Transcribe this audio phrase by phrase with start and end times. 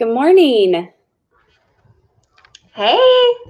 [0.00, 0.90] Good morning.
[2.72, 2.98] Hey,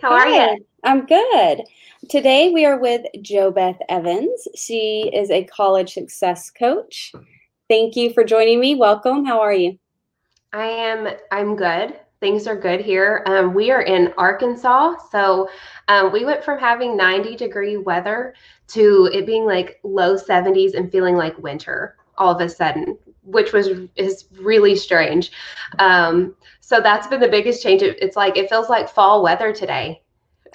[0.03, 0.67] how are you?
[0.83, 1.62] I'm good.
[2.08, 4.49] Today we are with Jo Beth Evans.
[4.57, 7.13] She is a college success coach.
[7.69, 8.75] Thank you for joining me.
[8.75, 9.25] Welcome.
[9.25, 9.79] How are you?
[10.53, 11.07] I am.
[11.30, 12.00] I'm good.
[12.18, 13.23] Things are good here.
[13.27, 15.48] Um, we are in Arkansas, so
[15.87, 18.35] um, we went from having 90 degree weather
[18.71, 23.52] to it being like low 70s and feeling like winter all of a sudden, which
[23.52, 25.32] was is really strange.
[25.79, 27.83] Um, so that's been the biggest change.
[27.83, 30.02] It, it's like it feels like fall weather today.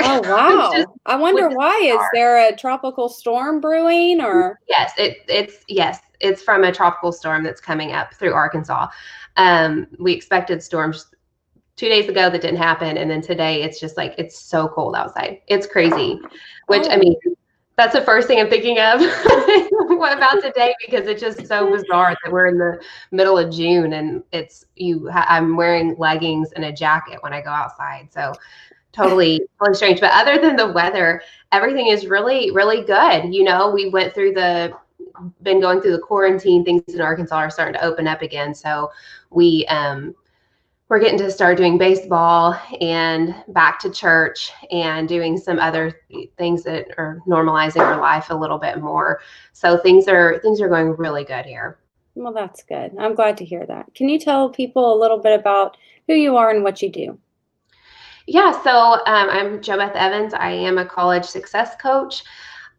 [0.02, 0.72] Oh, wow.
[0.74, 1.78] just I wonder why.
[1.84, 4.60] Is there a tropical storm brewing or?
[4.68, 8.88] Yes, it, it's yes, it's from a tropical storm that's coming up through Arkansas.
[9.38, 11.08] Um, we expected storms
[11.76, 14.96] two days ago that didn't happen, and then today it's just like it's so cold
[14.96, 15.42] outside.
[15.48, 16.20] It's crazy.
[16.68, 17.00] Which I Oh.
[17.00, 17.16] mean,
[17.78, 19.02] that's the first thing I'm thinking of
[19.98, 23.94] what about today because it's just so bizarre that we're in the middle of June
[23.94, 25.10] and it's you.
[25.10, 28.34] Ha- I'm wearing leggings and a jacket when I go outside, so
[28.94, 30.00] totally totally strange.
[30.00, 33.34] But other than the weather, everything is really really good.
[33.34, 34.74] You know, we went through the
[35.44, 38.92] been going through the quarantine things in arkansas are starting to open up again so
[39.30, 40.14] we um
[40.88, 46.02] we're getting to start doing baseball and back to church and doing some other
[46.38, 49.20] things that are normalizing our life a little bit more
[49.52, 51.80] so things are things are going really good here
[52.16, 52.92] Well, that's good.
[52.98, 53.94] I'm glad to hear that.
[53.94, 55.76] Can you tell people a little bit about
[56.08, 57.20] who you are and what you do?
[58.28, 58.72] Yeah, so
[59.06, 60.34] um, I'm Jo Beth Evans.
[60.34, 62.24] I am a college success coach.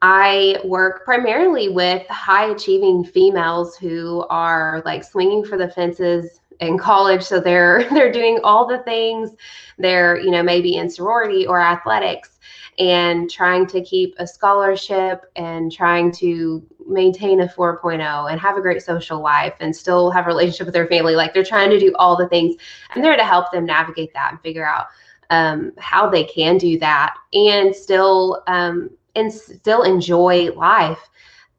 [0.03, 6.79] I work primarily with high achieving females who are like swinging for the fences in
[6.79, 7.23] college.
[7.23, 9.31] So they're they're doing all the things.
[9.79, 12.39] They're you know maybe in sorority or athletics
[12.79, 18.61] and trying to keep a scholarship and trying to maintain a 4.0 and have a
[18.61, 21.15] great social life and still have a relationship with their family.
[21.15, 22.57] Like they're trying to do all the things.
[22.91, 24.87] I'm there to help them navigate that and figure out
[25.31, 31.09] um, how they can do that and still um, and still enjoy life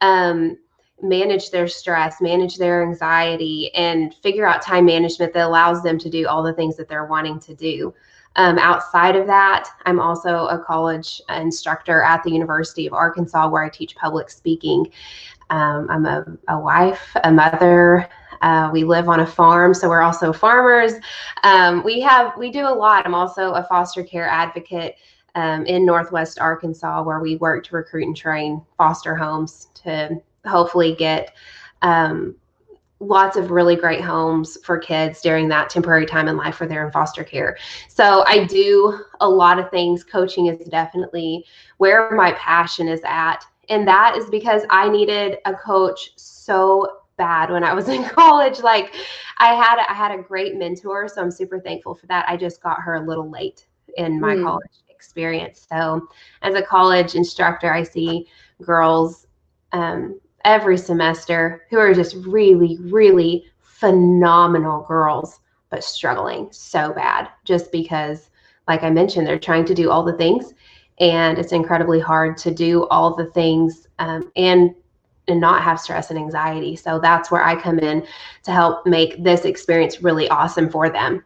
[0.02, 0.58] um,
[1.02, 6.10] manage their stress manage their anxiety and figure out time management that allows them to
[6.10, 7.94] do all the things that they're wanting to do.
[8.36, 13.64] Um, outside of that i'm also a college instructor at the university of arkansas where
[13.64, 14.92] i teach public speaking.
[15.50, 18.08] Um, i'm a, a wife a mother
[18.42, 20.94] uh, we live on a farm so we're also farmers.
[21.44, 23.06] Um, we have we do a lot.
[23.06, 24.96] I'm also a foster care advocate
[25.36, 30.96] um, in northwest arkansas where we work to recruit and train foster homes to hopefully
[30.96, 31.34] get
[31.82, 32.36] um,
[33.00, 36.86] lots of really great homes for kids during that temporary time in life where they're
[36.86, 37.58] in foster care.
[37.90, 40.04] So i do a lot of things.
[40.04, 41.46] Coaching is definitely
[41.78, 43.46] where my passion is at.
[43.70, 46.88] And that is because i needed a coach so
[47.18, 48.60] bad when i was in college.
[48.62, 48.94] Like
[49.38, 52.26] i had i had a great mentor so i'm super thankful for that.
[52.28, 54.44] I just got her a little late in my Mm.
[54.44, 55.68] college experience.
[55.70, 56.08] So
[56.42, 58.28] as a college instructor i see
[58.64, 59.28] girls
[59.72, 67.70] um, every semester who are just really really phenomenal girls but struggling so bad just
[67.70, 68.30] because
[68.66, 70.54] like i mentioned they're trying to do all the things
[71.00, 74.74] and it's incredibly hard to do all the things um, and
[75.28, 78.08] and not have stress and anxiety so that's where i come in
[78.42, 81.22] to help make this experience really awesome for them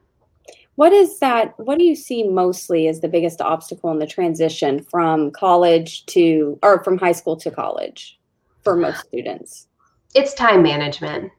[0.76, 1.54] What is that?
[1.60, 6.58] What do you see mostly as the biggest obstacle in the transition from college to,
[6.64, 8.18] or from high school to college
[8.64, 9.68] for most students?
[10.14, 11.32] it's time management.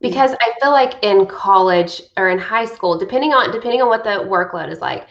[0.00, 4.04] Because i feel like in college or in high school depending on depending on what
[4.04, 5.06] the workload is like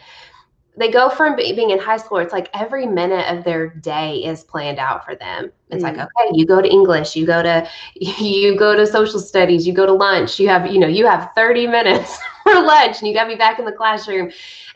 [0.76, 4.44] they go from being in high school it's like every minute of their day is
[4.44, 5.50] planned out for them.
[5.70, 6.04] It's like Mm.
[6.04, 9.86] okay you go to english you go to you go to social studies you go
[9.86, 13.24] to lunch you have you know you have 30 minutes for lunch and you got
[13.24, 14.30] to be back in the classroom.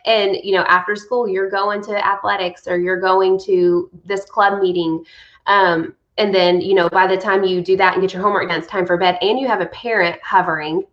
[0.05, 4.61] And you know after school you're going to athletics or you're going to this club
[4.61, 5.05] meeting.
[5.47, 8.47] Um, and then you know by the time you do that and get your homework
[8.47, 10.83] done it's time for bed and you have a parent hovering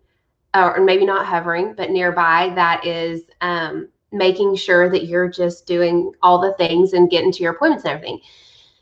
[0.55, 6.13] or maybe not hovering but nearby that is um, making sure that you're just doing
[6.23, 8.21] all the things and getting to your appointments and everything.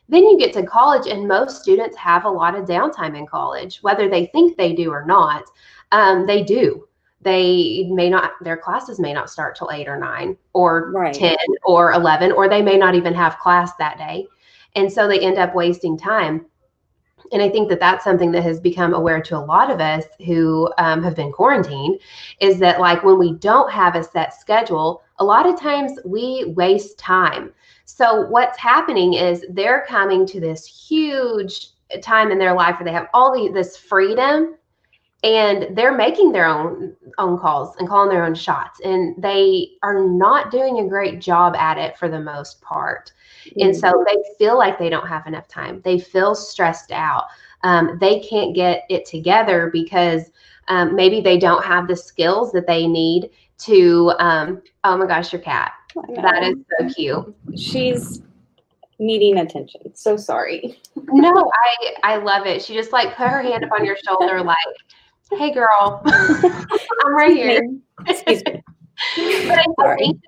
[0.09, 3.79] Then you get to college and most students have a lot of downtime in college
[3.83, 5.45] whether they think they do or not.
[5.93, 6.87] Um, they do.
[7.23, 11.15] They may not their classes may not start till 8 or 9 or Right.
[11.15, 14.27] 10 or 11 or they may not even have class that day
[14.75, 16.47] and so they end up wasting time.
[17.33, 20.05] And i think that that's something that has become aware to a lot of us
[20.27, 21.99] who um, have been quarantined
[22.41, 26.53] is that like when we don't have a set schedule a lot of times we
[26.57, 27.53] waste time.
[27.85, 31.69] So what's happening is they're coming to this huge
[32.03, 34.57] time in their life where they have all the, this freedom
[35.23, 38.81] and they're making their own own calls and calling their own shots.
[38.85, 43.13] And they are not doing a great job at it for the most part.
[43.59, 45.81] And so they feel like they don't have enough time.
[45.85, 47.27] They feel stressed out.
[47.63, 50.31] Um, they can't get it together because
[50.69, 55.33] um, maybe they don't have the skills that they need to um, oh my gosh
[55.33, 55.73] your cat.
[56.17, 57.37] That is so cute.
[57.57, 58.23] She's
[58.99, 59.95] needing attention.
[59.95, 60.81] So sorry.
[60.97, 62.63] No i i love it.
[62.63, 64.57] She just like put her hand up on your shoulder like
[65.33, 66.03] hey girl.
[66.07, 67.63] I'm right here.
[68.07, 68.63] Excuse me.
[69.17, 70.21] but i think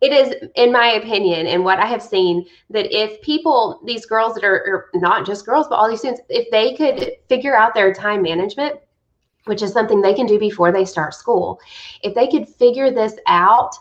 [0.00, 4.34] it is in my opinion and what i have seen that if people these girls
[4.34, 7.74] that are, are not just girls but all these students if they could figure out
[7.74, 8.76] their time management
[9.46, 11.60] which is something they can do before they start school
[12.02, 13.74] if they could figure this out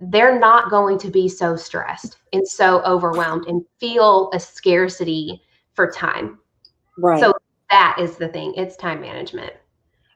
[0.00, 5.42] they're not going to be so stressed and so overwhelmed and feel a scarcity
[5.74, 6.38] for time.
[6.98, 7.20] Right.
[7.20, 7.34] So
[7.70, 9.52] that is the thing it's time management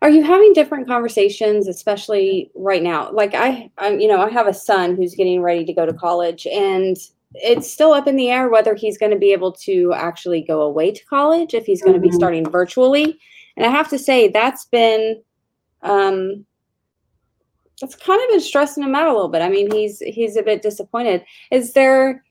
[0.00, 3.10] are you having different conversations especially right now?
[3.10, 5.92] Like i i'm you know i have a son who's getting ready to go to
[5.92, 6.96] college and
[7.34, 10.62] it's still up in the air whether he's going to be able to actually go
[10.62, 12.16] away to college if he's going to be mm-hmm.
[12.16, 13.18] starting virtually.
[13.56, 15.22] And i have to say that's been
[15.82, 16.44] um
[17.80, 19.42] that's kind of been stressing him out a little bit.
[19.42, 21.24] I mean he's he's a bit disappointed.
[21.50, 22.24] Is there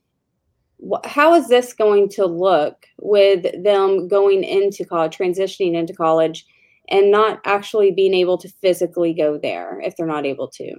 [1.05, 6.45] how is this going to look with them going into college transitioning into college
[6.89, 10.73] and not actually being able to physically go there if they're not able to.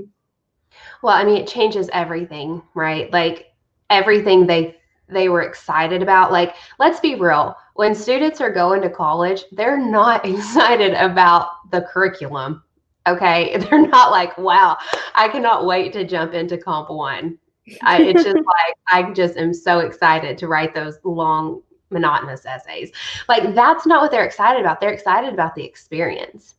[1.02, 3.12] Well i mean it changes everything right?
[3.12, 3.46] Like
[3.90, 4.76] everything they
[5.08, 6.32] they were excited about.
[6.32, 7.56] Like let's be real.
[7.74, 12.62] When students are going to college they're not excited about the curriculum
[13.06, 13.56] okay?
[13.70, 14.76] They're not like wow
[15.14, 17.38] i cannot wait to jump into comp one.
[17.82, 22.90] I, it's just like i just am so excited to write those long monotonous essays.
[23.28, 24.80] Like that's not what they're excited about.
[24.80, 26.56] They're excited about the experience.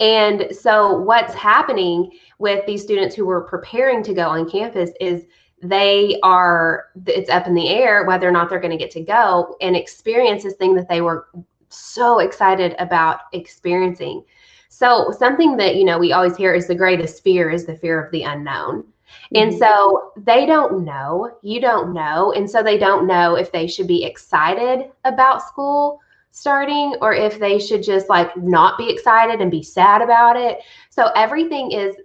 [0.00, 5.24] And so what's happening with these students who were preparing to go on campus is
[5.60, 9.00] they are it's up in the air whether or not they're going to get to
[9.00, 11.28] go and experience this thing that they were
[11.68, 14.24] so excited about experiencing.
[14.68, 18.02] So something that you know we always hear is the greatest fear is the fear
[18.02, 18.84] of the unknown.
[19.34, 19.58] And mm-hmm.
[19.58, 22.32] so they don't know, you don't know.
[22.32, 27.38] And so they don't know if they should be excited about school starting or if
[27.38, 30.60] they should just like not be excited and be sad about it.
[30.90, 31.96] So everything is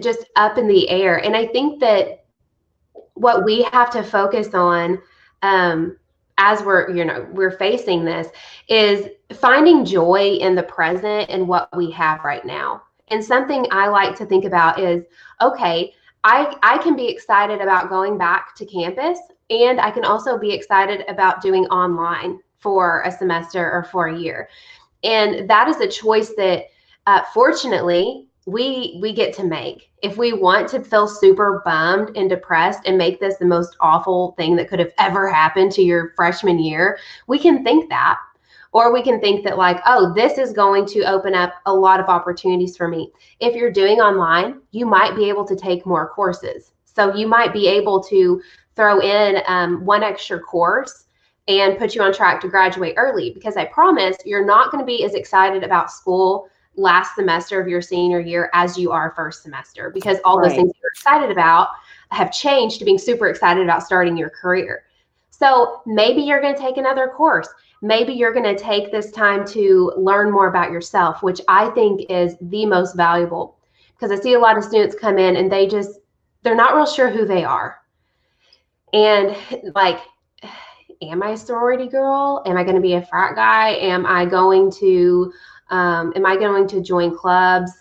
[0.00, 1.18] just up in the air.
[1.18, 2.24] And I think that
[3.14, 5.00] what we have to focus on
[5.42, 5.96] um,
[6.38, 8.28] as we're you know we're facing this
[8.68, 13.86] is finding joy in the present and what we have right now and something i
[13.86, 15.04] like to think about is
[15.40, 15.92] okay
[16.24, 19.18] I, I can be excited about going back to campus
[19.50, 24.18] and I can also be excited about doing online for a semester or for a
[24.18, 24.48] year.
[25.02, 26.66] And that is a choice that
[27.06, 29.90] uh, fortunately we we get to make.
[30.02, 34.34] If we want to feel super bummed and depressed and make this the most awful
[34.36, 38.18] thing that could have ever happened to your freshman year, we can think that
[38.72, 42.00] or we can think that, like, oh, this is going to open up a lot
[42.00, 43.10] of opportunities for me.
[43.40, 46.72] If you're doing online, you might be able to take more courses.
[46.84, 48.42] So you might be able to
[48.74, 51.04] throw in um, one extra course
[51.48, 54.86] and put you on track to graduate early because I promise you're not going to
[54.86, 59.42] be as excited about school last semester of your senior year as you are first
[59.42, 60.48] semester because all right.
[60.48, 61.68] those things you're excited about
[62.10, 64.84] have changed to being super excited about starting your career.
[65.42, 67.48] So maybe you're going to take another course
[67.82, 72.08] maybe you're going to take this time to learn more about yourself, which I think
[72.08, 73.58] is the most valuable.
[73.90, 75.98] Because I see a lot of students come in and they just,
[76.42, 77.78] they're not real sure who they are.
[78.92, 79.36] And
[79.74, 79.98] like,
[81.02, 82.42] am I a sorority girl?
[82.46, 83.70] Am I going to be a frat guy?
[83.70, 85.32] Am I going to,
[85.70, 87.72] um, am I going to join clubs?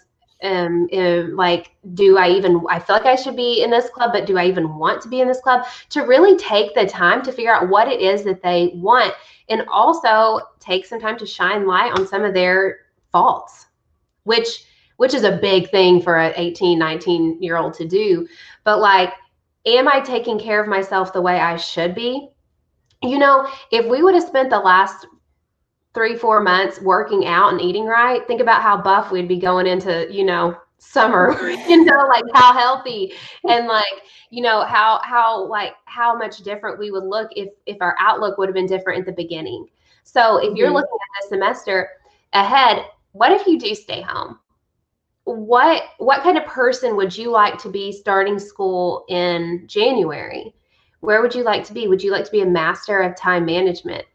[0.44, 0.88] Um,
[1.36, 4.38] like do i even i feel like i should be in this club but do
[4.38, 5.66] i even want to be in this club?
[5.90, 9.14] To really take the time to figure out what it is that they want
[9.50, 12.80] and also take some time to shine light on some of their
[13.12, 13.68] faults
[14.24, 14.66] which
[14.98, 18.28] which is a big thing for an 18 19 year old to do.
[18.64, 19.14] But like
[19.66, 22.30] am i taking care of myself the way i should be?
[23.02, 25.08] You know if we would have spent the last
[25.94, 29.68] three, four months working out and eating right, think about how buff we'd be going
[29.68, 33.14] into, you know, summer, you know, like how healthy
[33.48, 33.86] and like,
[34.30, 38.38] you know, how how like how much different we would look if if our outlook
[38.38, 39.68] would have been different at the beginning.
[40.04, 40.78] So if you're mm-hmm.
[40.78, 41.90] looking at the semester
[42.34, 44.40] ahead, what if you do stay home?
[45.26, 50.56] What what kind of person would you like to be starting school in January?
[51.02, 51.88] Where would you like to be?
[51.88, 54.06] Would you like to be a master of time management?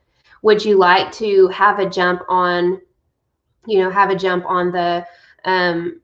[0.46, 2.80] Would you like to have a jump on
[3.66, 5.04] you know, have a jump on the
[5.44, 6.00] um,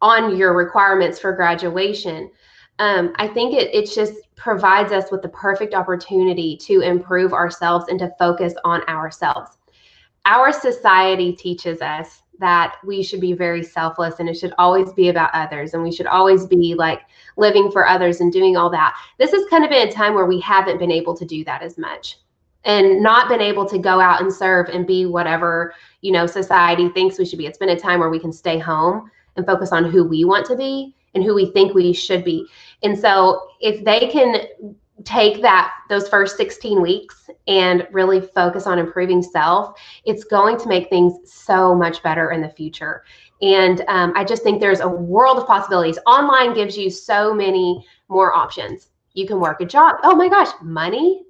[0.00, 2.30] on your requirements for graduation.
[2.78, 7.86] Um, I think it it just provides us with the perfect opportunity to improve ourselves
[7.88, 9.58] and to focus on ourselves.
[10.24, 15.08] Our society teaches us that we should be very selfless and it should always be
[15.08, 17.00] about others and we should always be like
[17.36, 18.96] living for others and doing all that.
[19.18, 21.62] This has kind of been a time where we haven't been able to do that
[21.62, 22.18] as much
[22.64, 26.88] and not been able to go out and serve and be whatever, you know, society
[26.90, 27.46] thinks we should be.
[27.46, 30.46] It's been a time where we can stay home and focus on who we want
[30.46, 32.46] to be and who we think we should be.
[32.82, 34.46] And so if they can
[35.04, 40.68] take that those first 16 weeks and really focus on improving self it's going to
[40.68, 43.02] make things so much better in the future.
[43.42, 45.98] And um, i just think there's a world of possibilities.
[46.06, 48.90] Online gives you so many more options.
[49.14, 49.96] You can work a job.
[50.04, 51.24] Oh my gosh money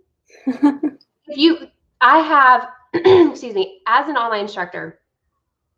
[1.28, 1.68] if you
[2.00, 5.00] i have excuse me as an online instructor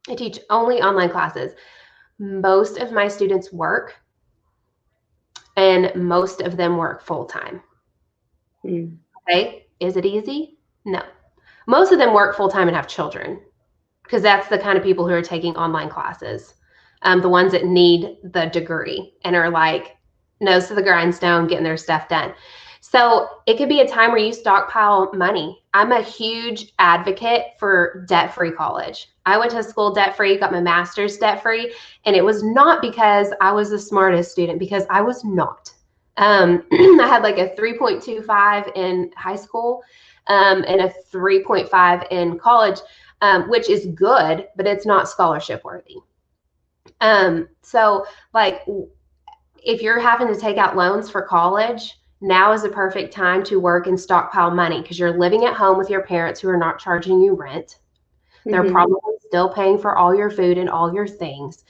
[0.08, 1.52] i teach only online classes
[2.18, 3.94] most of my students work
[5.56, 7.62] and most of them work full time
[8.66, 8.96] Mm.
[9.28, 9.66] Okay.
[9.80, 10.58] Is it easy?
[10.84, 11.02] No.
[11.66, 13.40] Most of them work full time and have children
[14.02, 16.54] because that's the kind of people who are taking online classes.
[17.02, 19.96] Um, the ones that need the degree and are like
[20.40, 22.32] nose to the grindstone, getting their stuff done.
[22.88, 25.60] So it could be a time where you stockpile money.
[25.74, 29.08] I'm a huge advocate for debt free college.
[29.26, 31.74] I went to school debt free, got my master's debt free,
[32.04, 35.72] and it was not because I was the smartest student, because I was not.
[36.16, 39.82] Um, I had like a 3.25 in high school
[40.28, 42.78] um, and a 3.5 in college,
[43.20, 45.96] um, which is good, but it's not scholarship worthy.
[47.00, 48.64] Um, so, like,
[49.64, 53.60] if you're having to take out loans for college, now is a perfect time to
[53.60, 56.78] work and stockpile money because you're living at home with your parents who are not
[56.78, 57.78] charging you rent.
[58.44, 58.72] They're mm-hmm.
[58.72, 61.64] probably still paying for all your food and all your things.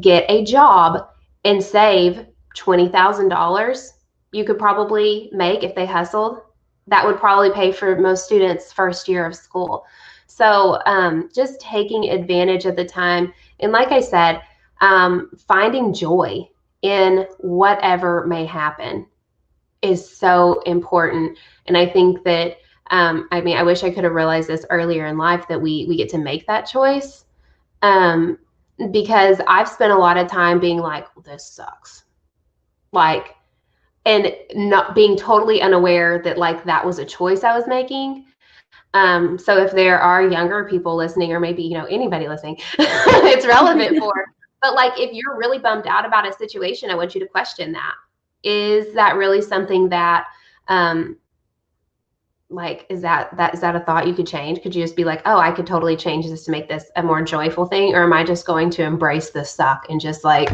[0.00, 1.08] Get a job
[1.44, 2.26] and save
[2.56, 3.92] $20,000
[4.32, 6.40] you could probably make if they hustled.
[6.86, 9.84] That would probably pay for most students' first year of school.
[10.26, 13.32] So um, just taking advantage of the time.
[13.60, 14.42] And like I said,
[14.80, 16.48] um, finding joy
[16.82, 19.06] in whatever may happen
[19.82, 21.38] is so important.
[21.66, 22.58] And I think that
[22.90, 25.84] um, I mean, I wish I could have realized this earlier in life that we
[25.88, 27.24] we get to make that choice.
[27.82, 28.38] Um,
[28.90, 32.04] because I've spent a lot of time being like, this sucks
[32.92, 33.34] like
[34.06, 38.24] and not being totally unaware that like that was a choice I was making.
[38.94, 43.46] Um, so if there are younger people listening, or maybe you know anybody listening, it's
[43.46, 44.12] relevant for.
[44.62, 47.72] But like if you're really bummed out about a situation, I want you to question
[47.72, 47.94] that.
[48.42, 50.26] Is that really something that
[50.68, 51.16] um
[52.50, 55.04] like is that that is that a thought you could change could you just be
[55.04, 58.02] like oh i could totally change this to make this a more joyful thing or
[58.04, 60.48] am i just going to embrace the suck and just like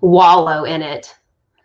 [0.00, 1.12] wallow in it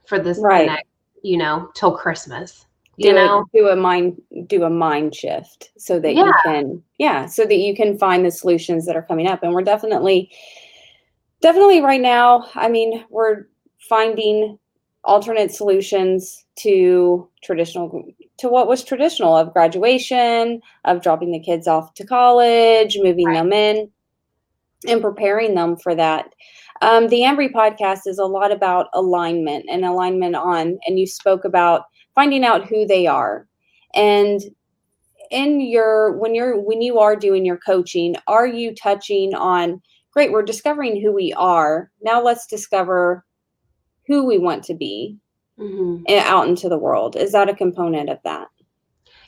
[0.06, 0.68] for this right.
[0.68, 0.88] next,
[1.24, 2.66] you know, till Christmas.
[2.98, 6.24] You do know, do a mind do a mind shift so that yeah.
[6.24, 9.44] you can yeah, so that you can find the solutions that are coming up.
[9.44, 10.32] And we're definitely
[11.42, 13.48] definitely right now, I mean, we're
[13.80, 14.58] finding
[15.06, 18.04] alternate solutions to traditional
[18.38, 23.36] to what was traditional of graduation, of dropping the kids off to college, moving right.
[23.36, 23.90] them in
[24.88, 26.34] and preparing them for that.
[26.82, 31.46] Um, the Ambry podcast is a lot about alignment and alignment on, and you spoke
[31.46, 31.84] about
[32.14, 33.48] finding out who they are.
[33.94, 34.42] And
[35.32, 39.82] in your when you're when you are doing your coaching, are you touching on
[40.16, 41.92] great, we're discovering who we are.
[42.02, 43.26] Now let's discover
[44.08, 45.18] who we want to be
[45.60, 46.04] mm-hmm.
[46.10, 47.16] out into the world.
[47.16, 48.48] Is that a component of that?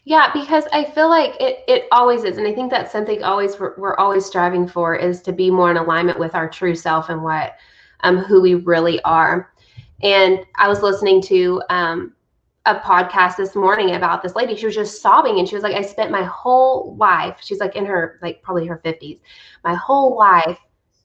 [0.06, 2.38] Yeah, because I feel like it, it always is.
[2.38, 5.70] And I think that's something always we're, we're always striving for is to be more
[5.70, 7.56] in alignment with our true self and what
[8.02, 9.52] um who we really are.
[10.02, 12.14] And I was listening to um
[12.66, 14.56] a podcast this morning about this lady.
[14.56, 17.76] She was just sobbing and she was like, I spent my whole life, she's like
[17.76, 19.20] in her like probably her 50s,
[19.66, 20.60] my whole life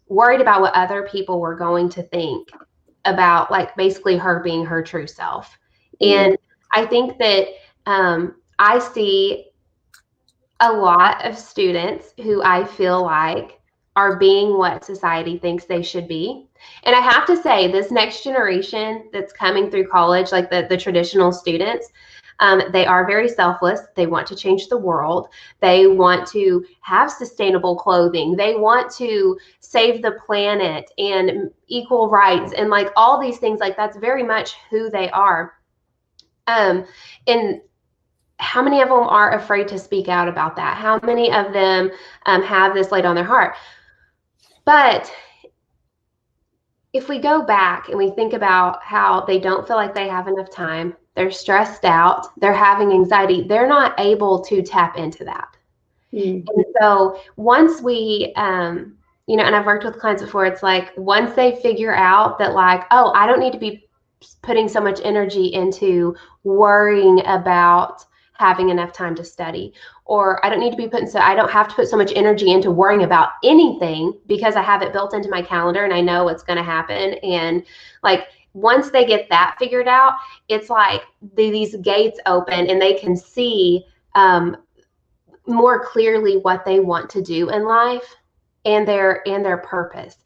[0.08, 2.50] worried about what other people were going to think
[3.04, 5.58] about like basically her being her true self.
[6.00, 6.30] Mm-hmm.
[6.30, 6.38] And
[6.74, 7.48] I think that
[7.86, 9.46] um I see
[10.60, 13.60] a lot of students who I feel like
[13.96, 16.48] are being what society thinks they should be.
[16.84, 20.76] And I have to say, this next generation that's coming through college, like the, the
[20.76, 21.88] traditional students,
[22.42, 23.82] um, they are very selfless.
[23.94, 25.28] They want to change the world.
[25.60, 28.34] They want to have sustainable clothing.
[28.34, 33.60] They want to save the planet and equal rights and like all these things.
[33.60, 35.54] Like that's very much who they are.
[36.48, 36.84] Um,
[37.28, 37.60] and
[38.38, 40.76] how many of them are afraid to speak out about that?
[40.76, 41.92] How many of them
[42.26, 43.54] um, have this laid on their heart?
[44.64, 45.12] but
[46.92, 50.28] if we go back and we think about how they don't feel like they have
[50.28, 55.56] enough time, they're stressed out, they're having anxiety, they're not able to tap into that.
[56.12, 56.46] Mm.
[56.54, 60.92] And so once we, um, you know, and I've worked with clients before, it's like
[60.96, 63.86] once they figure out that, like, oh, I don't need to be
[64.42, 66.14] putting so much energy into
[66.44, 68.04] worrying about
[68.34, 69.72] having enough time to study
[70.04, 72.12] or i don't need to be putting so i don't have to put so much
[72.16, 76.00] energy into worrying about anything because i have it built into my calendar and i
[76.00, 77.62] know what's going to happen and
[78.02, 80.14] like once they get that figured out
[80.48, 81.02] it's like
[81.34, 84.56] the, these gates open and they can see um,
[85.46, 88.14] more clearly what they want to do in life
[88.64, 90.18] and their and their purpose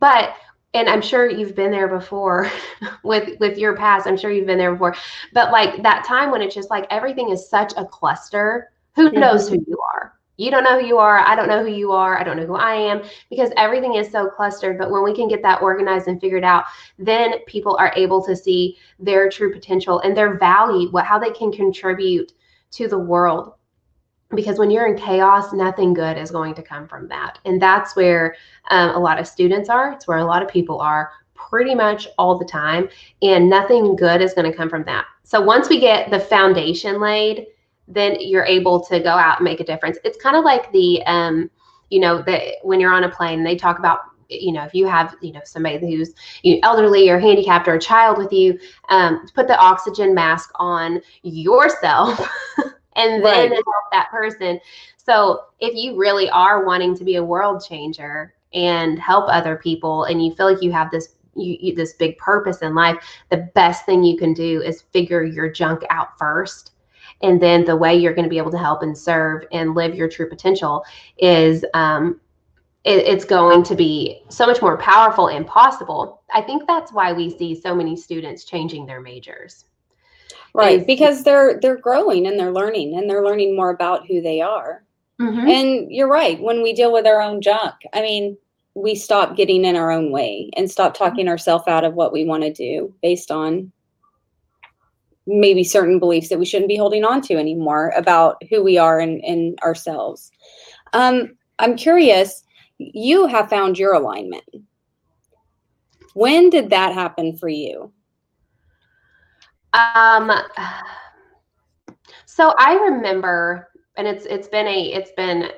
[0.00, 0.34] but
[0.74, 2.50] and I'm sure you've been there before
[3.02, 4.06] with with your past.
[4.06, 4.94] I'm sure you've been there before.
[5.32, 9.20] But like that time when it's just like everything is such a cluster, who mm-hmm.
[9.20, 10.17] knows who you are?
[10.38, 11.18] You don't know who you are.
[11.18, 12.18] I don't know who you are.
[12.18, 14.78] I don't know who I am because everything is so clustered.
[14.78, 16.64] But when we can get that organized and figured out,
[16.98, 21.32] then people are able to see their true potential and their value, what how they
[21.32, 22.32] can contribute
[22.70, 23.54] to the world
[24.34, 27.38] because when you're in chaos, nothing good is going to come from that.
[27.44, 28.36] And that's where
[28.70, 29.92] um, a lot of students are.
[29.92, 32.88] It's where a lot of people are pretty much all the time.
[33.22, 35.06] And nothing good is going to come from that.
[35.22, 37.46] So once we get the foundation laid,
[37.88, 39.98] then you're able to go out and make a difference.
[40.04, 41.50] It's kind of like the, um,
[41.90, 44.86] you know, that when you're on a plane, they talk about you know if you
[44.86, 48.58] have you know somebody who's you know, elderly or handicapped or a child with you
[48.90, 52.20] um, put the oxygen mask on yourself
[52.96, 53.52] and then right.
[53.52, 54.60] help that person.
[54.96, 60.04] So if you really are wanting to be a world changer and help other people
[60.04, 62.96] and you feel like you have this you, you, this big purpose in life,
[63.30, 66.72] the best thing you can do is figure your junk out first.
[67.22, 69.94] And then the way you're going to be able to help and serve and live
[69.94, 70.84] your true potential
[71.18, 72.20] is um,
[72.84, 76.22] it, it's going to be so much more powerful and possible.
[76.32, 79.64] I think that's why we see so many students changing their majors
[80.54, 84.40] right because they're they're growing and they're learning and they're learning more about who they
[84.40, 84.84] are
[85.20, 85.48] mm-hmm.
[85.48, 88.36] and you're right when we deal with our own junk i mean
[88.74, 91.30] we stop getting in our own way and stop talking mm-hmm.
[91.30, 93.70] ourselves out of what we want to do based on
[95.28, 98.98] maybe certain beliefs that we shouldn't be holding on to anymore about who we are
[98.98, 100.30] and, and ourselves.
[100.92, 102.44] Um, i'm curious
[102.78, 104.44] you have found your alignment.
[106.14, 107.92] When did that happen for you?
[109.72, 110.32] Um,
[112.26, 115.50] so I remember, and it's it's been a it's been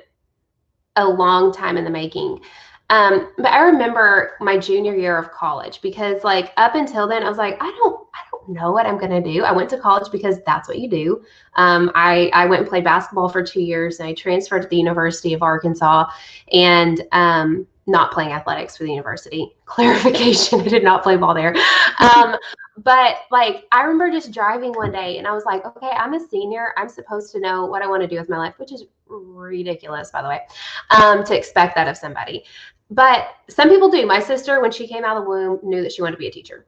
[0.95, 2.41] a long time in the making.
[2.89, 7.29] Um, but I remember my junior year of college because like up until then I
[7.29, 8.07] was like, I don't
[8.47, 9.43] know what I'm gonna do.
[9.43, 11.23] I went to college because that's what you do.
[11.55, 14.77] Um, I, I went and played basketball for two years and I transferred to the
[14.77, 16.09] University of Arkansas
[16.51, 19.55] and um, not playing athletics for the university.
[19.65, 21.55] Clarification, I did not play ball there.
[21.99, 22.35] Um,
[22.77, 26.19] but like I remember just driving one day and I was like, okay, I'm a
[26.19, 26.73] senior.
[26.77, 30.09] I'm supposed to know what I want to do with my life, which is ridiculous,
[30.11, 30.41] by the way,
[30.89, 32.43] um, to expect that of somebody.
[32.89, 34.05] But some people do.
[34.05, 36.27] My sister, when she came out of the womb, knew that she wanted to be
[36.27, 36.65] a teacher.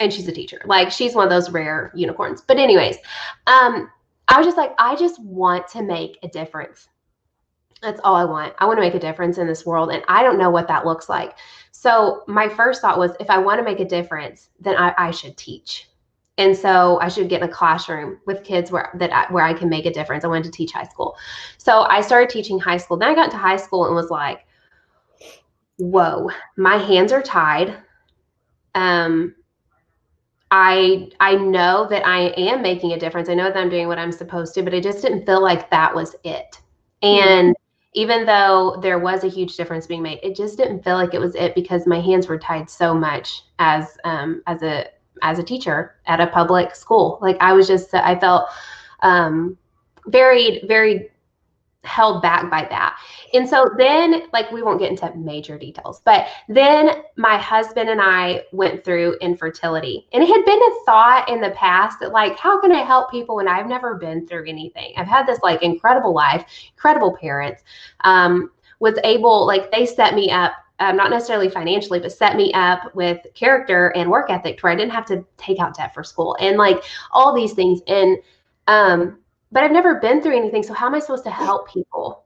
[0.00, 0.60] And she's a teacher.
[0.64, 2.40] Like she's one of those rare unicorns.
[2.40, 2.96] But anyways,
[3.46, 3.90] um,
[4.28, 6.88] I was just like, I just want to make a difference.
[7.82, 8.54] That's all I want.
[8.58, 9.90] I want to make a difference in this world.
[9.90, 11.36] And I don't know what that looks like.
[11.70, 15.10] So my first thought was if I want to make a difference, then I, I
[15.10, 15.88] should teach.
[16.38, 19.52] And so I should get in a classroom with kids where that I, where I
[19.52, 20.24] can make a difference.
[20.24, 21.16] I wanted to teach high school.
[21.58, 22.96] So I started teaching high school.
[22.96, 24.46] Then I got to high school and was like,
[25.76, 27.76] whoa, my hands are tied.
[28.74, 29.34] Um,
[30.50, 33.28] I I know that I am making a difference.
[33.28, 35.70] I know that I'm doing what I'm supposed to, but I just didn't feel like
[35.70, 36.60] that was it.
[37.02, 37.54] And
[37.94, 41.20] even though there was a huge difference being made, it just didn't feel like it
[41.20, 44.86] was it because my hands were tied so much as um, as a
[45.22, 47.18] as a teacher at a public school.
[47.20, 48.48] Like I was just I felt
[49.00, 49.56] um,
[50.06, 51.10] very very
[51.84, 52.98] held back by that.
[53.32, 58.00] And so then, like, we won't get into major details, but then my husband and
[58.02, 60.06] I went through infertility.
[60.12, 63.10] And it had been a thought in the past that, like, how can I help
[63.10, 64.92] people when I've never been through anything?
[64.96, 67.62] I've had this, like, incredible life, incredible parents.
[68.04, 72.50] Um, was able, like, they set me up um, not necessarily financially, but set me
[72.54, 76.02] up with character and work ethic where I didn't have to take out debt for
[76.02, 77.82] school and like all these things.
[77.86, 78.16] And
[78.66, 79.18] um,
[79.52, 80.62] but I've never been through anything.
[80.62, 82.24] So how am I supposed to help people?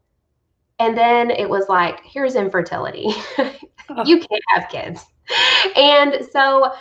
[0.79, 3.15] And then it was like, here's infertility.
[4.05, 5.05] you can't have kids.
[5.77, 6.73] And so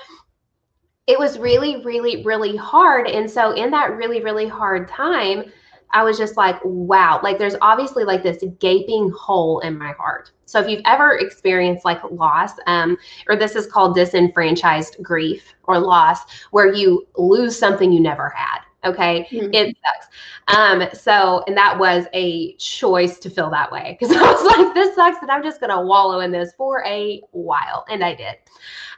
[1.08, 3.08] it was really, really, really hard.
[3.08, 5.52] And so in that really, really hard time,
[5.92, 10.32] I was just like, wow, like there's obviously like this gaping hole in my heart.
[10.46, 12.98] So if you've ever experienced like loss, um,
[13.30, 18.62] or this is called disenfranchised grief or loss, where you lose something you never had.
[18.86, 19.28] Okay.
[19.32, 19.54] Mm-hmm.
[19.54, 20.08] It sucks.
[20.48, 24.74] Um, so, and that was a choice to feel that way because I was like,
[24.74, 27.86] this sucks and I'm just going to wallow in this for a while.
[27.90, 28.36] And I did.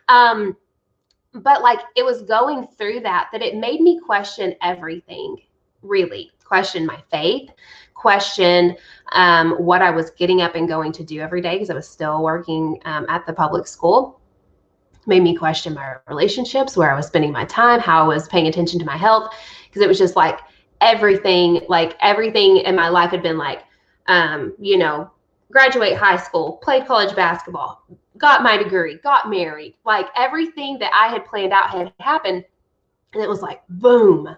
[0.08, 0.58] Um,
[1.34, 5.38] but like it was going through that, that it made me question everything
[5.82, 7.50] really question my faith,
[7.94, 8.78] question
[9.12, 11.90] um, what I was getting up and going to do every day because I was
[11.90, 14.22] still working um, at the public school.
[15.08, 18.48] Made me question my relationships, where I was spending my time, how I was paying
[18.48, 19.36] attention to my health,
[19.76, 20.40] because it was just like
[20.80, 23.64] everything, like everything in my life had been like,
[24.08, 25.12] um, you know,
[25.52, 27.84] graduate high school, played college basketball,
[28.18, 32.46] got my degree, got married, like everything that I had planned out had happened.
[33.14, 34.38] And it was like, boom,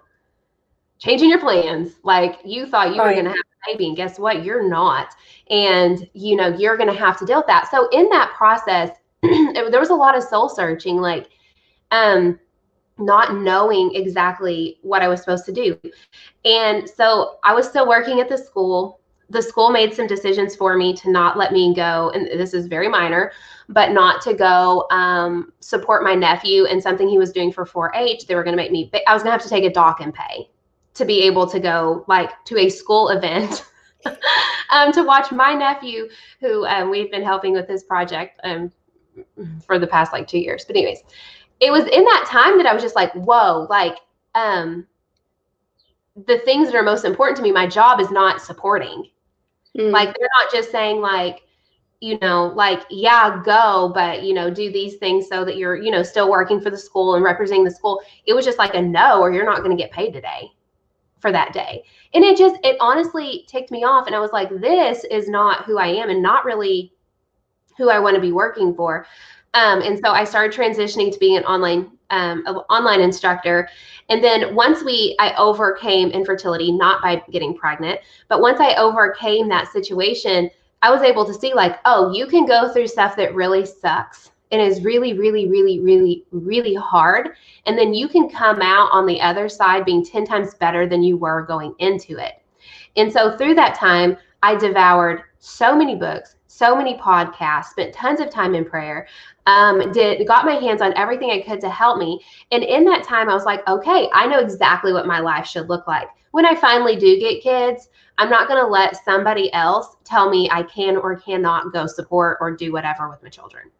[0.97, 1.93] changing your plans.
[2.03, 3.09] Like you thought you right.
[3.09, 4.43] were going to have a baby, and guess what?
[4.43, 5.13] You're not.
[5.51, 7.69] And you know you're going to have to deal with that.
[7.69, 8.89] So in that process,
[9.21, 11.29] there was a lot of soul searching, like
[11.91, 12.39] um,
[12.97, 15.79] not knowing exactly what I was supposed to do.
[16.45, 18.99] And so I was still working at the school.
[19.29, 22.67] The school made some decisions for me to not let me go, and this is
[22.67, 23.33] very minor,
[23.67, 28.25] but not to go um, support my nephew in something he was doing for 4-H.
[28.25, 28.89] They were going to make me.
[29.05, 30.49] I was going to have to take a dock and pay
[30.93, 33.65] to be able to go like to a school event
[34.69, 38.71] um, to watch my nephew, who um, we've been helping with this project um,
[39.65, 40.65] for the past like two years.
[40.65, 41.03] But anyways,
[41.59, 43.97] it was in that time that I was just like, whoa, like
[44.35, 44.85] um,
[46.25, 49.09] the things that are most important to me, my job is not supporting.
[49.77, 49.91] Mm.
[49.91, 51.41] Like they're not just saying like,
[51.99, 55.89] you know, like, yeah, go, but, you know, do these things so that you're, you
[55.89, 58.01] know, still working for the school and representing the school.
[58.25, 60.51] It was just like a no, or you're not going to get paid today
[61.19, 61.83] for that day.
[62.13, 64.05] And it just, it honestly ticked me off.
[64.05, 66.93] And I was like, this is not who I am and not really
[67.77, 69.07] who I want to be working for.
[69.53, 73.67] Um, and so I started transitioning to being an online um, online instructor.
[74.09, 79.49] And then once we, I overcame infertility, not by getting pregnant, but once I overcame
[79.49, 80.49] that situation,
[80.81, 84.31] I was able to see like, oh, you can go through stuff that really sucks
[84.51, 87.31] and is really, really, really, really, really hard.
[87.65, 91.03] And then you can come out on the other side being 10 times better than
[91.03, 92.41] you were going into it.
[92.95, 98.19] And so through that time, I devoured so many books, so many podcasts, spent tons
[98.19, 99.07] of time in prayer,
[99.45, 102.19] um, did got my hands on everything I could to help me.
[102.51, 105.69] And in that time, I was like, okay, I know exactly what my life should
[105.69, 106.07] look like.
[106.31, 110.49] When I finally do get kids, I'm not going to let somebody else tell me
[110.51, 113.71] I can or cannot go support or do whatever with my children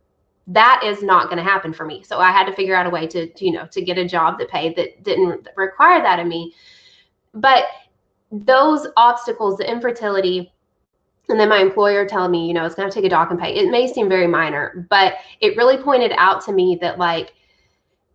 [0.48, 2.02] that is not going to happen for me.
[2.04, 4.08] So I had to figure out a way to, to, you know, to get a
[4.08, 6.54] job that paid that didn't require that of me.
[7.34, 7.66] But
[8.32, 10.54] those obstacles, the infertility,
[11.30, 13.40] and then my employer telling me, you know, it's going to take a dock and
[13.40, 13.56] pay.
[13.56, 17.34] It may seem very minor, but it really pointed out to me that like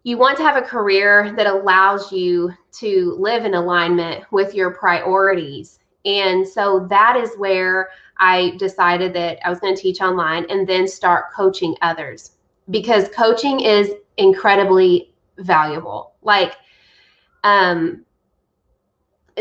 [0.05, 4.71] you want to have a career that allows you to live in alignment with your
[4.73, 5.79] priorities.
[6.05, 10.67] And so that is where I decided that I was going to teach online and
[10.67, 12.33] then start coaching others
[12.71, 16.15] because coaching is incredibly valuable.
[16.23, 16.57] Like,
[17.45, 18.05] um,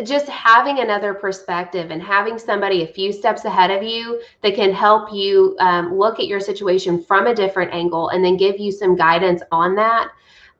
[0.05, 4.73] just having another perspective and having somebody a few steps ahead of you that can
[4.73, 8.71] help you um, look at your situation from a different angle and then give you
[8.71, 10.09] some guidance on that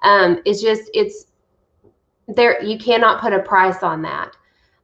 [0.03, 1.27] um, is just it's
[2.27, 4.35] there you cannot put a price on that.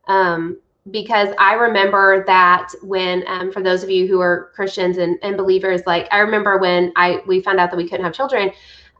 [0.08, 0.60] Um,
[0.92, 5.36] because I remember that when, um, for those of you who are Christians and, and
[5.36, 8.52] believers, like I remember when I we found out that we couldn't have children,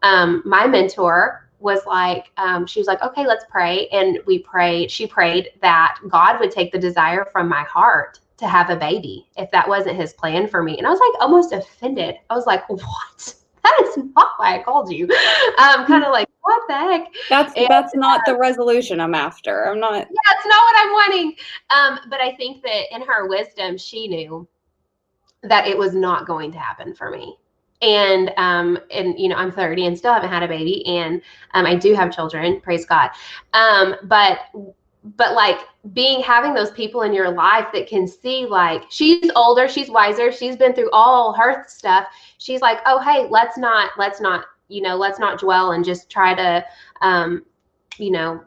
[0.04, 4.92] um, my mentor was like, um, she was like, okay, let's pray, and we prayed.
[4.92, 9.28] She prayed that God would take the desire from my heart to have a baby
[9.38, 12.16] if that wasn't His plan for me, and I was like almost offended.
[12.30, 13.36] I was like, what?
[13.68, 15.06] that is not why I called you.
[15.58, 17.08] Um, kind of like, what the heck?
[17.30, 19.68] That's and, that's not uh, the resolution I'm after.
[19.68, 19.94] I'm not.
[19.94, 21.36] Yeah, it's not what I'm wanting.
[21.70, 24.48] Um, but I think that in her wisdom, she knew
[25.44, 27.38] that it was not going to happen for me.
[27.82, 31.22] And um, and you know, I'm 30 and still haven't had a baby, and
[31.54, 33.12] um, I do have children, praise God.
[33.54, 34.40] Um, but
[35.16, 35.60] but like
[35.94, 40.32] being having those people in your life that can see like she's older she's wiser
[40.32, 42.08] she's been through all her stuff
[42.40, 46.10] she's like oh hey let's not let's not you know let's not dwell and just
[46.10, 46.66] try to
[47.02, 47.46] um
[47.98, 48.44] you know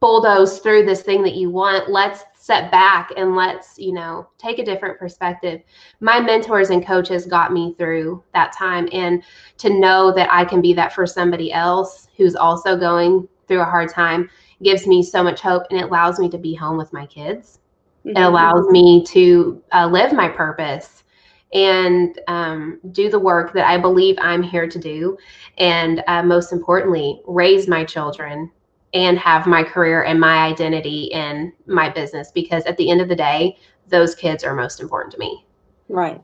[0.00, 4.58] bulldoze through this thing that you want let's set back and let's you know take
[4.58, 5.60] a different perspective
[6.00, 9.22] my mentors and coaches got me through that time and
[9.56, 13.64] to know that i can be that for somebody else who's also going through a
[13.64, 14.28] hard time
[14.62, 17.60] gives me so much hope and it allows me to be home with my kids.
[18.06, 18.16] Mhm.
[18.16, 21.04] It allows me to uh, live my purpose
[21.52, 25.18] and um, do the work that I believe I'm here to do.
[25.58, 28.50] And uh, most importantly, raise my children
[28.92, 33.08] and have my career and my identity in my business because at the end of
[33.08, 33.56] the day,
[33.88, 35.44] those kids are most important to me.
[35.88, 36.20] Right.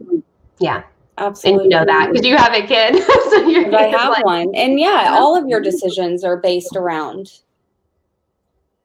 [0.59, 0.83] Yeah.
[1.18, 1.64] Absolutely.
[1.64, 3.02] And you know that because you have a kid.
[3.31, 4.55] so you're I have like, one.
[4.55, 7.40] And yeah, all of your decisions are based around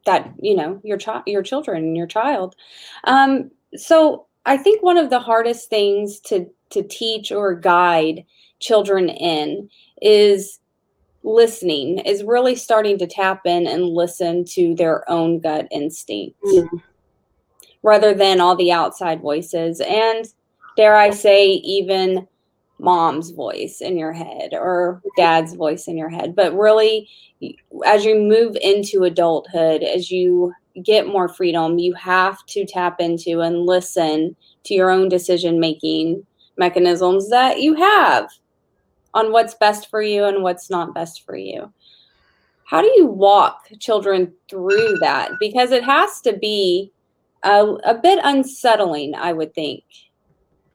[0.05, 2.55] that, you know, your child your children and your child.
[3.03, 8.25] Um, so I think one of the hardest things to to teach or guide
[8.59, 9.69] children in
[10.01, 10.61] is
[11.23, 16.38] listening, is really starting to tap in and listen to their own gut instincts.
[16.43, 16.81] Mm.
[17.84, 20.25] rather than all the outside voices and
[20.77, 22.27] dare I say even
[22.79, 26.36] mom's voice in your head or dad's voice in your head.
[26.36, 27.10] But really
[27.86, 30.53] as you move into adulthood as you
[30.84, 36.25] get more freedom you have to tap into and listen to your own decision making
[36.57, 38.29] mechanisms that you have
[39.13, 41.71] on what's best for you and what's not best for you
[42.65, 46.91] how do you walk children through that because it has to be
[47.43, 49.84] a, a bit unsettling i would think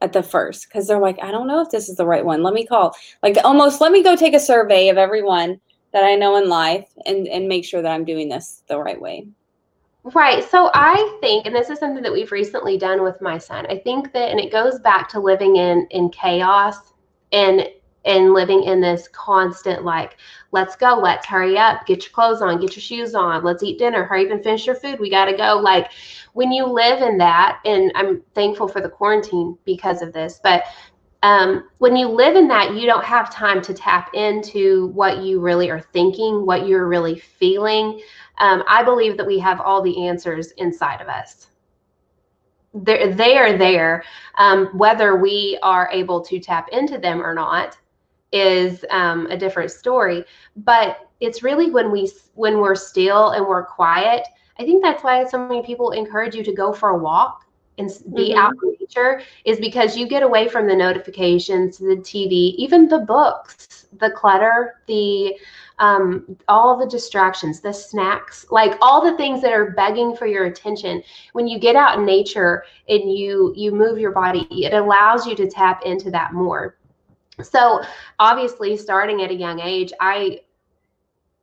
[0.01, 2.43] at the first because they're like i don't know if this is the right one
[2.43, 5.59] let me call like almost let me go take a survey of everyone
[5.91, 9.01] that i know in life and and make sure that i'm doing this the right
[9.01, 9.25] way
[10.13, 10.41] Right.
[10.43, 13.65] So I think, and this is something that we've recently done with my son.
[13.69, 16.93] I think that, and it goes back to living in in chaos
[17.33, 17.67] and
[18.07, 20.17] and living in this constant like,
[20.51, 23.77] let's go, let's hurry up, get your clothes on, get your shoes on, let's eat
[23.77, 24.99] dinner, hurry up and finish your food.
[24.99, 25.59] We got to go.
[25.61, 25.91] Like
[26.33, 30.63] when you live in that, and I'm thankful for the quarantine because of this, but
[31.23, 35.39] um, when you live in that, you don't have time to tap into what you
[35.39, 37.99] really are thinking, what you're really feeling
[38.39, 41.47] um, I believe that we have all the answers inside of us.
[42.73, 44.03] They're, they are there.
[44.37, 47.77] Um, whether we are able to tap into them or not
[48.31, 50.23] is um, a different story.
[50.55, 54.27] But it's really when we when we're still and we're quiet.
[54.59, 57.45] I think that's why so many people encourage you to go for a walk
[57.77, 58.37] and be Mhm.
[58.37, 62.99] out in nature is because you get away from the notifications, the TV, even the
[62.99, 65.33] books, the clutter, the
[65.79, 70.45] um, all the distractions, the snacks, like all the things that are begging for your
[70.45, 71.03] attention.
[71.33, 75.35] When you get out in nature and you you move your body, it allows you
[75.35, 76.76] to tap into that more.
[77.41, 77.81] So
[78.19, 80.41] obviously, starting at a young age, I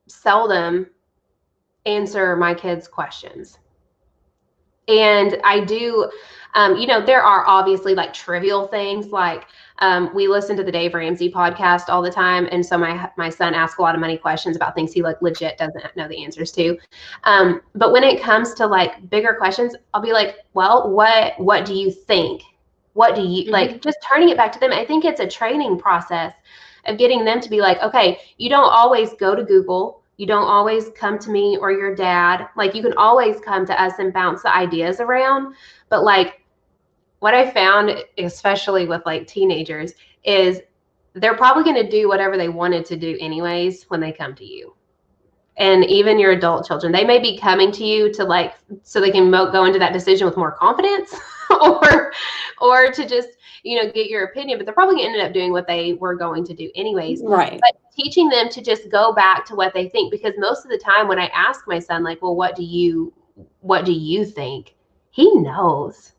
[0.07, 0.87] seldom
[1.85, 3.59] answer my kids' questions.
[4.87, 6.09] And I do,
[6.53, 9.45] um, you know, there are obviously like trivial things like
[9.79, 13.29] um, we listen to the Dave Ramsey podcast all the time, and so my my
[13.29, 16.23] son asks a lot of money questions about things he like legit doesn't know the
[16.23, 16.77] answers to.
[17.23, 21.65] Um, but when it comes to like bigger questions, I'll be like, well, what what
[21.65, 22.43] do you think?
[22.95, 23.51] What do you Mhm.
[23.51, 23.81] like?
[23.81, 24.71] Just turning it back to them.
[24.71, 26.33] I think it's a training process
[26.87, 30.01] of getting them to be like, okay, you don't always go to Google.
[30.17, 32.47] You don't always come to me or your dad.
[32.55, 35.55] Like you can always come to us and bounce the ideas around.
[35.89, 36.41] But like
[37.19, 40.61] what I found, especially with like teenagers, is
[41.13, 44.45] they're probably going to do whatever they wanted to do anyways when they come to
[44.45, 44.73] you.
[45.57, 49.11] And even your adult children, they may be coming to you to like so they
[49.11, 51.13] can mo- go into that decision with more confidence,
[51.61, 52.11] or
[52.61, 53.29] or to just
[53.63, 54.57] you know get your opinion.
[54.57, 57.21] But they're probably going to end up doing what they were going to do anyways.
[57.23, 57.59] Right.
[57.61, 60.77] But teaching them to just go back to what they think because most of the
[60.77, 63.13] time when i ask my son like well what do you
[63.61, 64.75] what do you think?
[65.11, 66.13] He knows.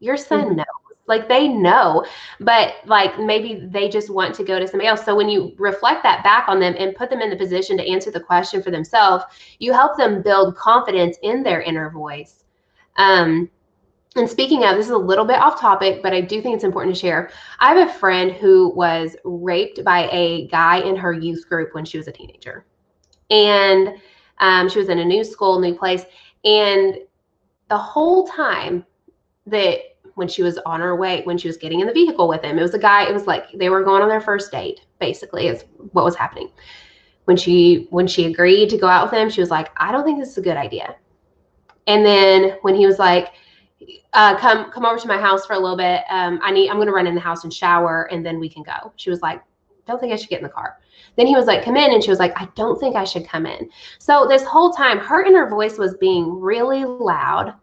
[0.00, 0.56] Your son Mhm.
[0.56, 0.66] knows.
[1.06, 2.04] Like they know.
[2.40, 5.04] But like maybe they just want to go to somebody else.
[5.04, 7.88] So when you reflect that back on them and put them in the position to
[7.88, 9.24] answer the question for themselves
[9.58, 12.44] you help them build confidence in their inner voice.
[12.96, 13.50] Um
[14.16, 16.64] and speaking of, this is a little bit off topic, but I do think it's
[16.64, 17.30] important to share.
[17.58, 21.84] I have a friend who was raped by a guy in her youth group when
[21.84, 22.64] she was a teenager.
[23.30, 23.94] And
[24.38, 26.04] um, she was in a new school, new place.
[26.44, 26.98] And
[27.68, 28.84] the whole time
[29.46, 29.80] that
[30.14, 32.56] when she was on her way, when she was getting in the vehicle with him,
[32.56, 35.48] it was a guy, it was like they were going on their first date, basically,
[35.48, 36.50] is what was happening.
[37.24, 40.04] When she when she agreed to go out with him, she was like, I don't
[40.04, 40.94] think this is a good idea.
[41.86, 43.32] And then when he was like,
[44.12, 46.02] uh, come come over to my house for a little bit.
[46.10, 48.62] Um, I need I'm gonna run in the house and shower and then we can
[48.62, 48.92] go.
[48.96, 49.42] She was like,
[49.86, 50.78] Don't think I should get in the car.
[51.16, 53.26] Then he was like, Come in, and she was like, I don't think I should
[53.28, 53.68] come in.
[53.98, 57.54] So this whole time, her inner voice was being really loud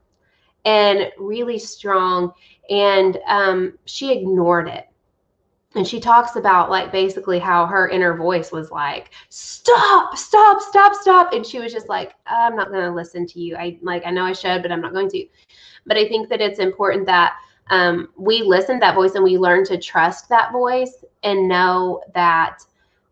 [0.66, 2.32] and really strong,
[2.70, 4.88] and um, she ignored it.
[5.76, 10.94] and she talks about like basically how her inner voice was like stop stop stop
[10.94, 14.12] stop and she was just like i'm not to listen to you i like i
[14.12, 15.26] know i should but i'm not going to
[15.86, 17.34] but i think that it's important that
[17.70, 22.02] um, we listen to that voice and we learn to trust that voice and know
[22.14, 22.60] that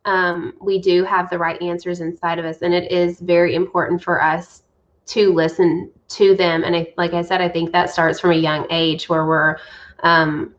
[0.04, 4.04] um, we do have the right answers inside of us and it is very important
[4.04, 4.64] for us
[5.06, 8.36] to listen to them and I, like i said i think that starts from a
[8.36, 9.58] young age where we're
[10.00, 10.56] um,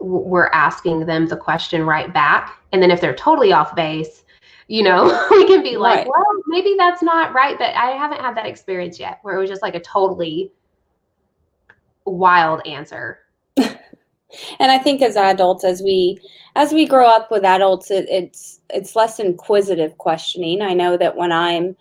[0.00, 2.58] we're asking them the question right back.
[2.72, 4.24] And then if they're totally off base,
[4.68, 6.08] you know, we can be like, right.
[6.08, 7.58] well, maybe that's not right.
[7.58, 10.52] But I haven't had that experience yet where it was just like a totally
[12.08, 13.18] wild answer.
[13.56, 13.78] and
[14.60, 16.18] I think as adults, as we
[16.56, 20.62] as we grow up with adults, it, it's it's less inquisitive questioning.
[20.62, 21.76] I know that when I'm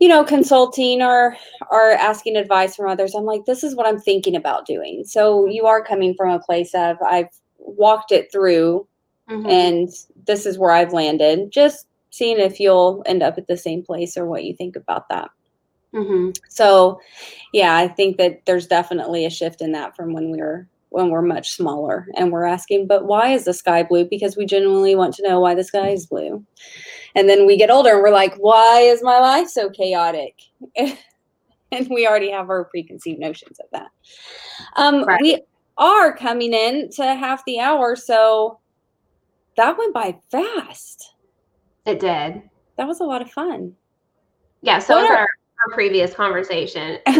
[0.00, 1.36] you know consulting or
[1.70, 5.46] or asking advice from others i'm like this is what i'm thinking about doing so
[5.46, 8.86] you are coming from a place of i've walked it through
[9.30, 9.48] mm-hmm.
[9.48, 9.88] and
[10.26, 14.16] this is where i've landed just seeing if you'll end up at the same place
[14.16, 15.30] or what you think about that
[15.94, 16.30] mm-hmm.
[16.48, 17.00] so
[17.52, 21.10] yeah i think that there's definitely a shift in that from when we were when
[21.10, 24.94] we're much smaller and we're asking but why is the sky blue because we genuinely
[24.94, 26.44] want to know why the sky is blue
[27.14, 30.40] and then we get older and we're like, why is my life so chaotic?
[30.76, 33.88] and we already have our preconceived notions of that.
[34.76, 35.20] Um, right.
[35.20, 35.42] We
[35.78, 38.58] are coming in to half the hour, so
[39.56, 41.14] that went by fast.
[41.86, 42.42] It did.
[42.76, 43.74] That was a lot of fun.
[44.62, 45.28] Yeah, so was our,
[45.66, 46.98] our previous conversation.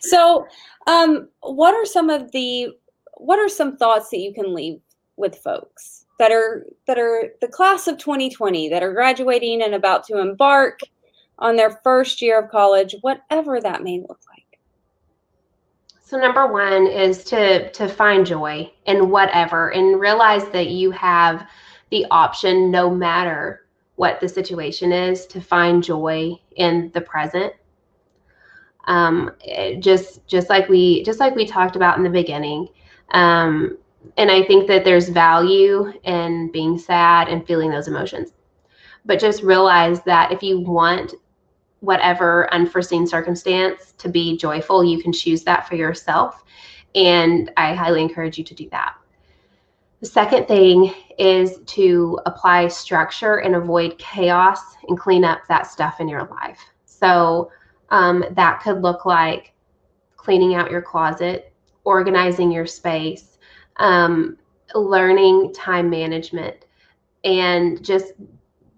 [0.00, 0.46] so,
[0.86, 2.68] um, what are some of the
[3.18, 4.80] what are some thoughts that you can leave
[5.16, 6.06] with folks?
[6.18, 10.80] that are that are the class of 2020 that are graduating and about to embark
[11.38, 14.58] on their first year of college, whatever that may look like?
[16.02, 21.46] So number 1 is to to find joy in whatever and realize that you have
[21.90, 23.65] the option no matter
[23.96, 27.52] what the situation is to find joy in the present
[28.86, 29.32] um,
[29.80, 32.68] just just like we just like we talked about in the beginning
[33.12, 33.78] um,
[34.16, 38.32] and I think that there's value in being sad and feeling those emotions.
[39.04, 41.14] But just realize that if you want
[41.80, 46.44] whatever unforeseen circumstance to be joyful, you can choose that for yourself.
[46.94, 48.94] And I highly encourage you to do that.
[50.00, 56.00] The second thing is to apply structure and avoid chaos and clean up that stuff
[56.00, 56.60] in your life.
[56.84, 57.50] So
[57.90, 59.52] um, that could look like
[60.16, 61.52] cleaning out your closet,
[61.84, 63.38] organizing your space,
[63.76, 64.36] um,
[64.74, 66.66] learning time management
[67.24, 68.12] and just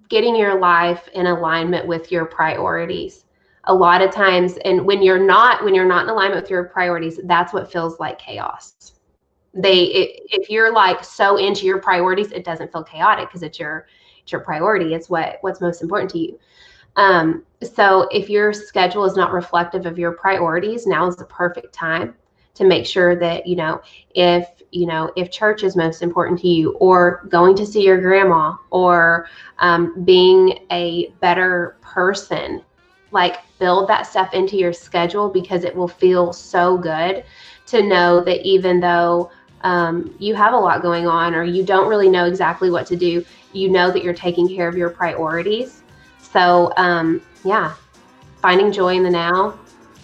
[0.09, 3.24] getting your life in alignment with your priorities
[3.64, 6.64] a lot of times and when you're not when you're not in alignment with your
[6.64, 8.92] priorities that's what feels like chaos
[9.59, 9.85] they
[10.31, 13.87] if you're like so into your priorities it doesn't feel chaotic because it's your
[14.29, 14.92] it's your priority.
[14.92, 16.38] It's what what's most important to you.
[16.97, 21.73] Um, so if your schedule is not reflective of your priorities now is the perfect
[21.73, 22.14] time
[22.53, 23.81] to make sure that you know
[24.14, 27.99] if you know if church is most important to you or going to see your
[27.99, 29.29] grandma or
[29.61, 32.62] um, being a better person
[33.11, 37.25] like build that stuff into your schedule because it will feel so good
[37.64, 39.31] to know that even though
[39.62, 42.97] um, you have a lot going on or you don't really know exactly what to
[42.97, 45.83] do you know that you're taking care of your priorities
[46.21, 47.75] so um, yeah
[48.40, 49.59] finding joy in the now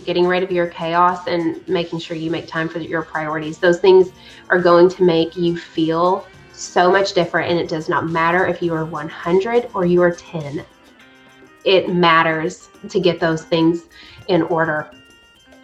[0.04, 3.58] getting rid of your chaos and making sure you make time for your priorities.
[3.58, 4.10] Those things
[4.50, 7.50] are going to make you feel so much different.
[7.50, 10.64] And it does not matter if you are 100 or you are 10.
[11.64, 13.84] It matters to get those things
[14.28, 14.90] in order.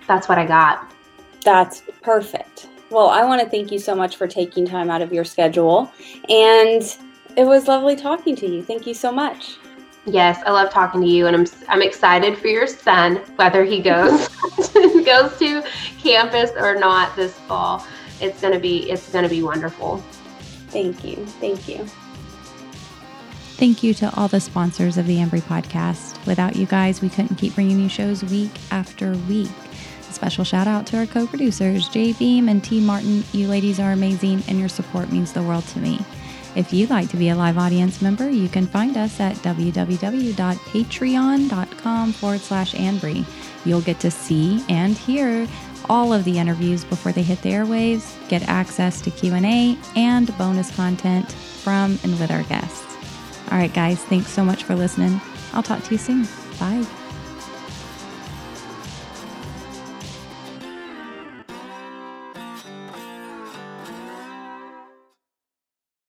[0.07, 0.92] That's what I got.
[1.44, 2.68] That's perfect.
[2.90, 5.92] Well, I want to thank you so much for taking time out of your schedule.
[6.29, 6.83] And
[7.37, 8.62] it was lovely talking to you.
[8.62, 9.57] Thank you so much.
[10.07, 13.81] Yes, I love talking to you, and I'm I'm excited for your son, whether he
[13.81, 14.29] goes
[15.05, 15.62] goes to
[16.03, 17.87] campus or not this fall.
[18.20, 19.98] It's gonna be it's gonna be wonderful.
[20.68, 21.85] Thank you, thank you.
[23.57, 26.24] Thank you to all the sponsors of the Embry podcast.
[26.26, 29.50] Without you guys, we couldn't keep bringing you shows week after week.
[30.11, 32.80] A special shout out to our co producers, Jay Beam and T.
[32.80, 33.22] Martin.
[33.32, 36.00] You ladies are amazing, and your support means the world to me.
[36.56, 42.12] If you'd like to be a live audience member, you can find us at www.patreon.com
[42.12, 43.24] forward slash Ambry.
[43.64, 45.46] You'll get to see and hear
[45.88, 50.74] all of the interviews before they hit the airwaves, get access to Q&A, and bonus
[50.74, 52.96] content from and with our guests.
[53.52, 55.20] All right, guys, thanks so much for listening.
[55.52, 56.26] I'll talk to you soon.
[56.58, 56.84] Bye.